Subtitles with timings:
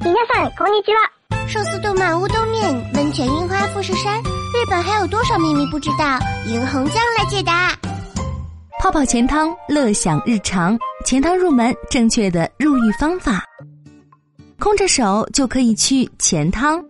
[0.00, 1.10] 皆さんこんにちは。
[1.46, 6.18] 寿司、动漫、乌冬面、温泉、樱花、富士山，日本还有多少秘密不知道？
[6.46, 7.72] 银红酱来解答。
[8.80, 10.78] 泡泡钱汤，乐享日常。
[11.04, 13.44] 钱汤入门，正确的入浴方法。
[14.58, 16.82] 空着手就可以去钱汤。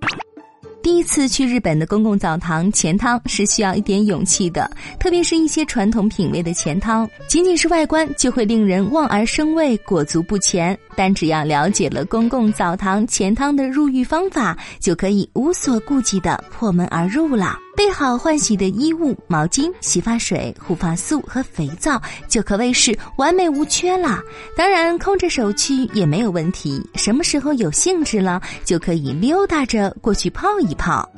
[0.81, 4.69] 第一次去日本的公共澡堂前汤是需要一点勇气的，
[4.99, 10.77] 特别是一些传统品味的前汤，仅仅是外观就会令人望而生畏、裹足不前。
[10.95, 17.57] 但只要了解了公共澡堂前汤的入浴方法，就可以无所顾忌的破门而入了。
[17.79, 21.97] 备好换洗的衣物、毛巾、洗发水、护发素和肥皂，
[22.27, 24.21] 就可谓是完美无缺啦。
[24.57, 26.85] 当然，空着手去也没有问题。
[26.95, 31.09] 什么时候有兴致了，就可以溜达着过去泡一泡。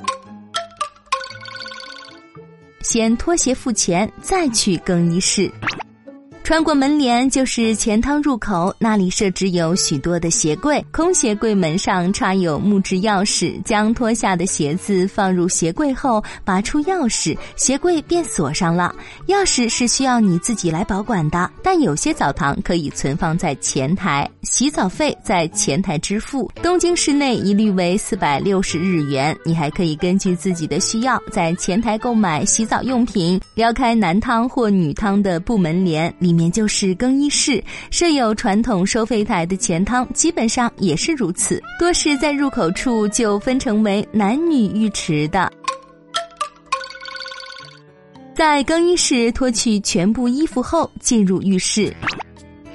[2.80, 5.50] 先脱鞋付钱，再去更衣室。
[6.52, 18.94] 穿过门帘就是钱汤入口，那里设置有许多的鞋柜，空鞋柜门上插有木质钥匙，将脱下的鞋子放入鞋柜后，拔出钥匙，鞋柜便锁上了。
[19.28, 26.50] 钥匙是需要你自己来保管的，但有些澡堂可以存放在前台，洗澡费在前台支付。
[26.62, 33.40] 东京市内一律为四百六十日元，你还可以根据自己的需要在前台购买洗澡用品。
[33.54, 36.30] 撩开男汤或女汤的布门帘里。
[36.30, 45.50] 面也就是更衣室，设有传统收费台的前汤基本上也是如此，多是在入口处就分成为男女浴池的。
[48.34, 51.94] 在更衣室脱去全部衣服后，进入浴室。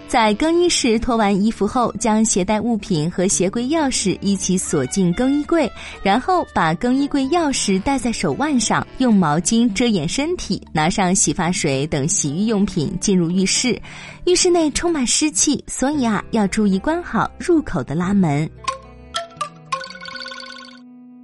[0.07, 5.69] 在更衣室脱完衣服后，将携带物品和鞋柜钥匙一起锁进更衣柜，
[6.01, 13.79] 然后把更衣柜钥匙戴在手腕上，用毛巾遮掩身体，拿上洗发水等洗浴用品进入浴室。
[14.25, 18.49] 浴室内充满湿气，所以啊，要注意关好入口的拉门。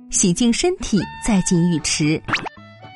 [0.09, 2.21] 洗净身体，再进浴池。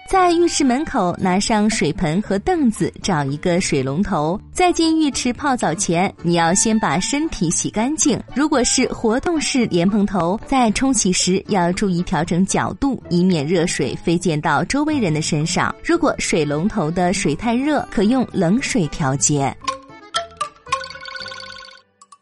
[0.09, 4.39] 在浴室门口拿上水盆和凳子，找一个水龙头。
[4.53, 8.17] 在进浴池泡澡前，你要先把身体洗干净。
[8.33, 15.75] 如果是活动式莲蓬头，在冲洗时要注意调整角度，以免热水飞溅到周围人的身上。
[15.83, 19.53] 如果水龙头的水太热，可用冷水调节。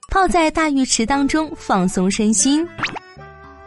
[0.10, 2.68] 泡在大浴池当中，放松身心。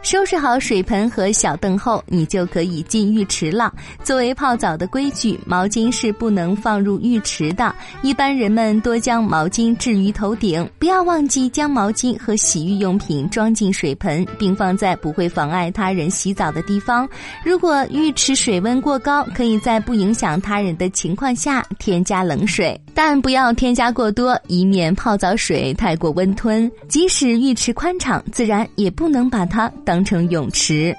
[0.09, 3.71] 收拾好水盆和小凳后，你就可以进浴池了。
[4.03, 7.71] 作为泡澡的规矩，毛巾是不能放入浴池的。
[8.01, 17.07] 一般人们多将毛巾置于头顶，不要忘记将毛巾和洗浴用品装进水盆，并放在不会妨碍他人洗澡的地方。
[17.45, 26.67] 如果浴池水温过高，可以在不影响他人的情况下添加冷水，但不要添加过多，以免泡澡水太过温吞。
[26.87, 29.98] 即使浴池宽敞，自然也不能把它等。
[29.99, 30.95] 当成泳池，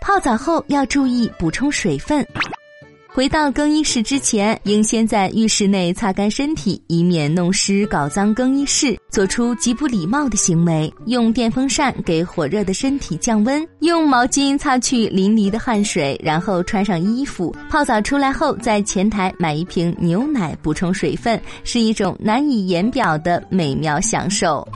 [0.00, 2.26] 泡澡后要注意补充水分。
[3.14, 8.98] 回到更衣室之前，应先在浴室内擦干身体，以免弄湿搞脏更衣室。
[9.08, 17.54] 做出极不礼貌的行为，用电风扇给火热的身体降温，用毛巾擦去淋漓的汗水，然后穿上衣服。
[17.70, 24.66] 泡澡出来后，在前台买一瓶牛奶补充水分，是一种难以言表的美妙享受。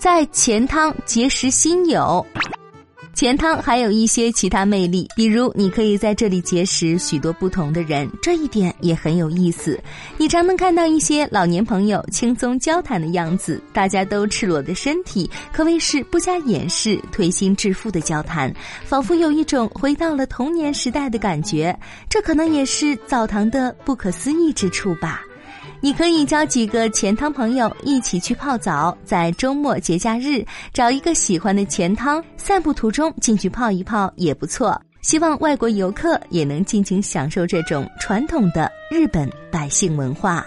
[0.00, 2.24] 在钱汤结识新友，
[3.12, 9.78] 钱汤还有一些其他魅力，比如你可以在这里结识许多不同的人，这一点也很有意思。
[10.16, 18.50] 你常能看到一些老年朋友轻松交谈的样子，大家都赤裸的身体，可谓是不加掩饰、推心置腹的交谈，
[18.86, 21.78] 仿佛有一种回到了童年时代的感觉。
[22.08, 25.20] 这可能也是澡堂的不可思议之处吧。
[25.82, 34.78] 你可以交几个钱汤朋友一起去泡澡，在周末节假日找一个喜欢的钱汤，散步途中进去泡一泡也不错。
[35.00, 40.46] 希望外国游客也能尽情享受这种传统的日本百姓文化。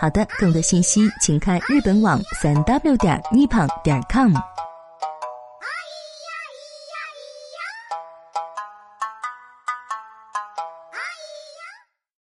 [0.00, 4.34] 好的，更多信息请看日本网三 w 点 nippon 点 com。